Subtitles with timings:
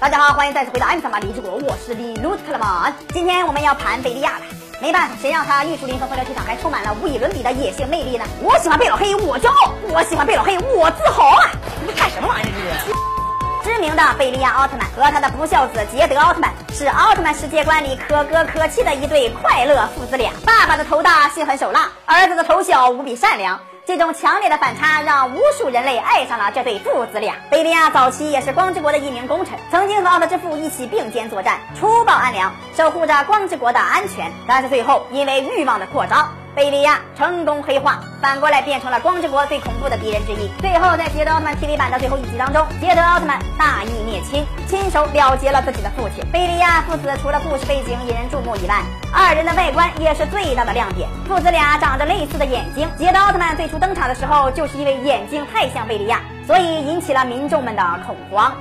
[0.00, 2.94] 大家好，欢迎再次回到 M 三八励志国，我是李鲁特勒曼。
[3.12, 4.44] 今天我们要盘贝利亚了，
[4.80, 8.24] 没办法，谁让他玉树临风、风流倜傥，还充满了无与伦比的野性魅力呢？
[8.40, 11.50] 我喜欢贝老黑，我骄傲；我喜欢贝老黑，我自豪啊！
[11.80, 13.74] 你们看什么玩意儿这是？
[13.74, 20.32] 知名的贝利亚奥特曼和他的不孝子捷德奥特曼是奥特曼世界观里可歌可泣的一对快乐父子俩。
[20.46, 23.58] 爸爸的头大，心狠手辣；儿子的头小，无比善良。
[23.88, 27.36] 这种强烈的反差让无数人类爱上了这对父子俩。
[27.50, 34.30] 贝利亚早期也是光之国的一名功臣，曾经和奥特之父一起并肩作战，除暴安良，守护着光之国的安全。
[34.46, 36.30] 但是最后因为欲望的扩张。
[36.58, 40.50] 贝利亚成功黑化，反过来变成了光之国最恐怖的敌人之一。
[40.60, 46.28] 最后，在捷德奥特曼 TV 版的最后一集当中，捷德奥特曼大义灭亲，亲手了结了自己的父亲。
[46.32, 48.82] 贝利亚父子除了故事背景引人注目以外，
[49.14, 51.08] 二人的外观也是最大的亮点。
[51.28, 58.52] 父子俩长着类似的眼睛，捷德奥特曼最初登场的时候，就是因为眼睛太像贝利亚，所以引起了民众们的恐慌。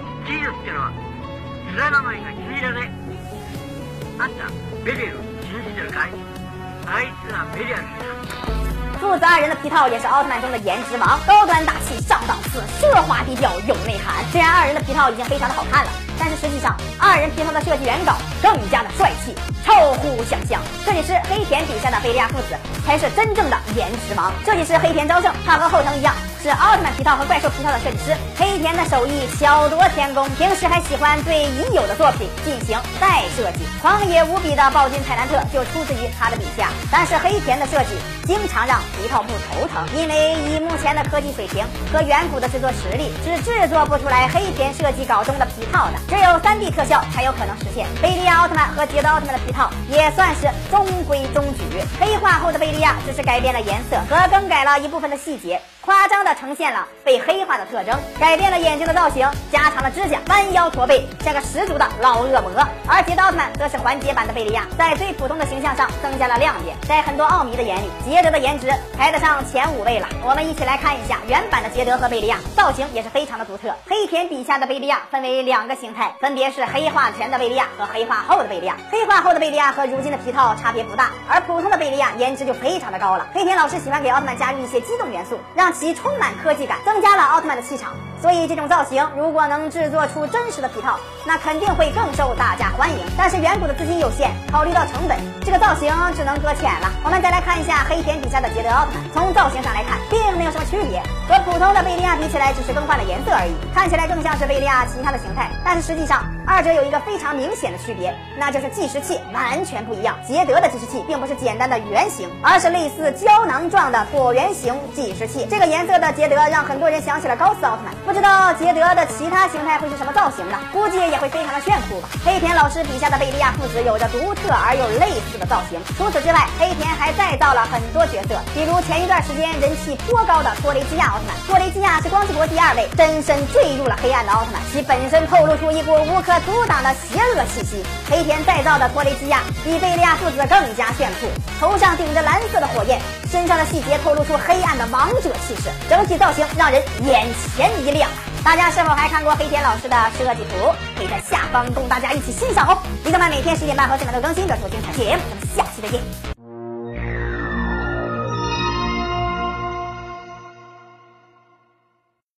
[9.00, 14.24] 父子二人的皮套也是奥特曼中的颜值王，高端大气上档次，奢华低调有内涵。
[14.32, 20.62] 虽然二人的皮套已经非常的好看了，但是实际上二人皮套的设计原稿更加的帅气，超乎想象。
[20.86, 24.32] 设计师黑田笔下的贝利亚父子才是真正的颜值王。
[24.46, 26.14] 设计师黑田昭胜，他和后藤一样。
[26.40, 33.66] 是奥特曼皮套和怪兽皮套的设计师黑田的手艺巧夺天工，平时还喜欢对已有的作品进行再设计。
[33.82, 47.86] 狂野无比的暴君泰兰特就出自于他的笔下，但是黑田的设计经常让皮套部头疼，因为以目前的科技水平和远古的制作实力，是制作不出来黑田设计稿中的皮套的，只有 3D 特效才有可能实现。
[48.02, 51.64] 贝利亚奥特曼和捷德奥特曼的皮套也算是中规中矩，
[52.00, 55.60] 黑化后的贝利亚只是改变了颜色和更改了一部分的细节。
[55.88, 62.52] 夸张的呈现了被黑化的特征，改变了眼睛的造型，加长了指甲，弯腰驼背，像个十足的老恶魔。
[62.86, 66.76] 而捷德奥特曼则是环节版的贝利亚，在最普通的形象上增加了亮点。
[66.86, 70.10] 在很多奥迷的眼里，捷德的颜值排得上前五位了。
[70.26, 73.74] 我们一起来看一下原版的捷德和贝利亚，造型也是非常的独特。
[73.88, 78.76] 黑田笔下的贝利亚分为两个形态，分别是黑化前的贝利亚和黑化后的贝利亚。
[78.92, 83.26] 黑化后的贝利亚和如今的皮套差别不大，而普通的贝利亚颜值就非常的高了。
[83.34, 85.72] 黑田老师喜欢给奥特曼加入一些机动元素，让。
[85.80, 87.94] 其充满科技感，增加了奥特曼的气场。
[88.22, 92.98] 所以这种造型如果能制作出真实的皮套，那肯定会更受大家欢迎。
[93.18, 96.92] 但是远古的资金有限，考虑到成本，这个造型只能搁浅了。
[97.04, 105.50] 我们再来看一下黑田底下的捷德奥特曼，从造型上来看，并没有什么区别，和普通的贝利亚比起来，只是更换了颜色而已，看起来更像是贝利亚其他的形态。
[105.64, 110.18] 但是实际上，二者有一个非常明显的区别，那就是计时器完全不一样。
[110.26, 115.46] 捷德的计时器并不是简单的圆形，而是类似胶囊状的椭圆形计时器。
[115.50, 117.94] 这个颜色的捷德让很多人想起了高斯奥特曼。
[118.08, 120.58] 不知道捷德的其他形态会是什么造型呢？
[120.72, 122.08] 估计也会非常的炫酷吧。
[122.24, 125.78] 黑田老师笔下的贝利亚父子有着独特而又类似的造型。
[125.98, 131.36] 除此之外，黑田还再造了很多角色，比如前一段时间人气颇高的托雷基亚奥特曼。
[131.48, 137.84] 托雷基亚是光之国第二位真身坠入了黑暗的奥特曼，其本身透露出一股无可阻挡的邪恶气息。
[138.10, 141.28] 黑田再造的托雷基亚比贝利亚父子更加炫酷，
[141.60, 148.10] 头上顶着蓝色的火焰，身上的细节透露出黑暗的王者气势，整体造型让人眼前一亮。
[148.44, 150.74] 大家是否还看过黑田老师的设计图？
[150.96, 152.78] 可以在下方供大家一起欣赏哦。
[153.04, 156.37] 李德曼每天十点半和四点都更新，更多精彩节目，咱们下期再见。